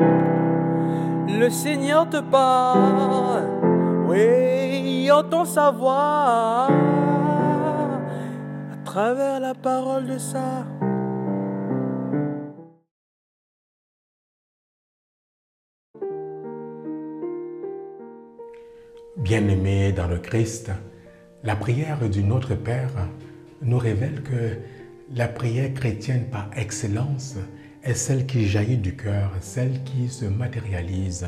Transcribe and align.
Le 0.00 1.48
Seigneur 1.48 2.08
te 2.08 2.20
parle, 2.20 3.44
oui, 4.08 5.10
entend 5.10 5.44
sa 5.44 5.70
voix 5.70 6.68
à 8.72 8.76
travers 8.84 9.40
la 9.40 9.54
parole 9.54 10.06
de 10.06 10.18
ça. 10.18 10.66
Bien-aimés 19.16 19.92
dans 19.92 20.08
le 20.08 20.18
Christ, 20.18 20.70
la 21.44 21.54
prière 21.56 22.08
du 22.08 22.22
Notre 22.22 22.54
Père 22.54 22.90
nous 23.62 23.78
révèle 23.78 24.22
que 24.22 24.56
la 25.14 25.28
prière 25.28 25.72
chrétienne 25.74 26.26
par 26.30 26.48
excellence 26.56 27.36
est 27.82 27.94
celle 27.94 28.26
qui 28.26 28.46
jaillit 28.46 28.76
du 28.76 28.94
cœur, 28.94 29.32
celle 29.40 29.82
qui 29.84 30.08
se 30.08 30.26
matérialise 30.26 31.26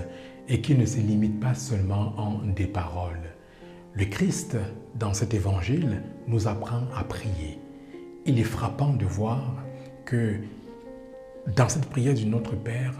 et 0.49 0.61
qui 0.61 0.75
ne 0.75 0.85
se 0.85 0.99
limite 0.99 1.41
pas 1.41 1.55
seulement 1.55 2.15
en 2.19 2.43
des 2.45 2.67
paroles. 2.67 3.33
Le 3.95 4.05
Christ, 4.05 4.57
dans 4.95 5.15
cet 5.15 5.35
évangile, 5.35 6.03
nous 6.27 6.49
apprend 6.49 6.83
à 6.97 7.05
prier. 7.05 7.59
Il 8.27 8.39
est 8.39 8.45
frappant 8.45 8.93
de 8.93 9.05
voir 9.05 9.57
que 10.05 10.37
dans 11.57 11.69
cette 11.69 11.87
prière 11.87 12.15
du 12.15 12.27
Notre 12.27 12.55
Père, 12.55 12.95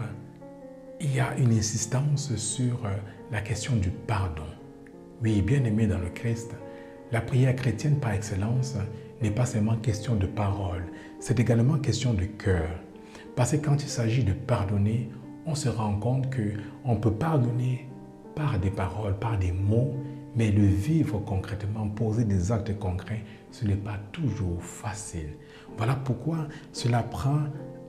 il 0.99 1.15
y 1.15 1.19
a 1.19 1.35
une 1.37 1.51
insistance 1.51 2.35
sur 2.35 2.79
la 3.31 3.41
question 3.41 3.75
du 3.75 3.89
pardon. 3.89 4.43
Oui, 5.21 5.41
bien 5.41 5.63
aimé 5.63 5.87
dans 5.87 5.99
le 5.99 6.09
Christ, 6.09 6.51
la 7.11 7.21
prière 7.21 7.55
chrétienne 7.55 7.99
par 7.99 8.11
excellence 8.11 8.75
n'est 9.21 9.31
pas 9.31 9.45
seulement 9.45 9.77
question 9.77 10.15
de 10.15 10.25
parole, 10.25 10.83
c'est 11.19 11.39
également 11.39 11.77
question 11.77 12.13
de 12.13 12.25
cœur. 12.25 12.69
Parce 13.35 13.51
que 13.51 13.57
quand 13.57 13.81
il 13.81 13.89
s'agit 13.89 14.23
de 14.23 14.33
pardonner, 14.33 15.09
on 15.45 15.55
se 15.55 15.69
rend 15.69 15.95
compte 15.95 16.27
qu'on 16.33 16.95
peut 16.95 17.13
pardonner 17.13 17.87
par 18.35 18.59
des 18.59 18.69
paroles, 18.69 19.17
par 19.17 19.37
des 19.37 19.51
mots, 19.51 19.95
mais 20.35 20.51
le 20.51 20.65
vivre 20.65 21.19
concrètement, 21.19 21.87
poser 21.89 22.25
des 22.25 22.51
actes 22.51 22.77
concrets, 22.79 23.23
ce 23.51 23.65
n'est 23.65 23.75
pas 23.75 23.99
toujours 24.11 24.63
facile. 24.63 25.37
Voilà 25.77 25.95
pourquoi 25.95 26.47
cela 26.71 27.03
prend 27.03 27.39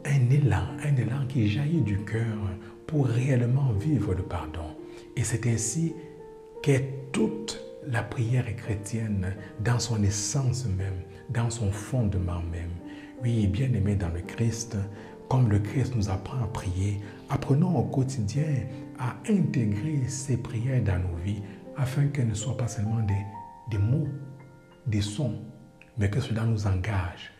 un 0.04 0.30
élan, 0.30 0.64
un 0.84 0.96
élan 0.96 1.26
qui 1.28 1.48
jaillit 1.48 1.80
du 1.80 1.98
cœur 2.04 2.38
pour 2.86 3.06
réellement 3.06 3.72
vivre 3.72 4.14
le 4.14 4.22
pardon. 4.22 4.76
Et 5.16 5.24
c'est 5.24 5.46
ainsi 5.46 5.94
qu'est 6.62 7.10
toute 7.12 7.60
la 7.86 8.02
prière 8.02 8.54
chrétienne 8.56 9.34
dans 9.60 9.78
son 9.78 10.02
essence 10.02 10.66
même, 10.66 11.02
dans 11.30 11.50
son 11.50 11.70
fondement 11.70 12.42
même. 12.50 12.70
Oui, 13.22 13.46
bien 13.46 13.72
aimé 13.72 13.94
dans 13.94 14.08
le 14.08 14.20
Christ, 14.20 14.76
comme 15.28 15.48
le 15.48 15.58
Christ 15.58 15.94
nous 15.96 16.10
apprend 16.10 16.42
à 16.42 16.46
prier, 16.46 17.00
apprenons 17.30 17.76
au 17.76 17.82
quotidien 17.84 18.44
à 18.98 19.16
intégrer 19.28 20.06
ces 20.08 20.36
prières 20.36 20.82
dans 20.82 20.98
nos 20.98 21.16
vies 21.16 21.42
afin 21.76 22.06
qu'elles 22.08 22.28
ne 22.28 22.34
soient 22.34 22.56
pas 22.56 22.68
seulement 22.68 23.00
des, 23.70 23.78
mots, 23.78 24.08
des 24.86 25.00
sons, 25.00 25.40
mais 25.98 26.10
que 26.10 26.20
cela 26.20 26.44
nous 26.44 26.66
engage. 26.66 27.32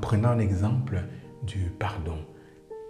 Prenons 0.00 0.34
l'exemple 0.36 1.02
du 1.42 1.70
pardon. 1.78 2.18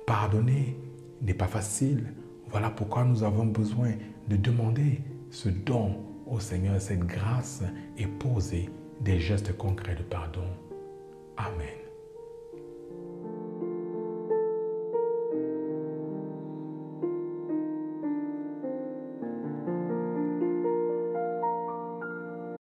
Pardonner 0.07 0.77
n'est 1.23 1.35
pas 1.35 1.47
facile. 1.47 2.13
Voilà 2.51 2.70
pourquoi 2.70 3.05
nous 3.05 3.23
avons 3.23 3.47
besoin 3.47 3.92
de 4.29 4.37
demander 4.37 5.01
ce 5.31 5.48
don 5.48 5.97
au 6.27 6.41
Seigneur, 6.41 6.81
cette 6.81 7.01
grâce 7.01 7.63
et 7.97 8.07
poser 8.07 8.69
des 9.01 9.19
gestes 9.19 9.57
concrets 9.57 9.95
de 9.95 10.03
pardon. 10.03 10.45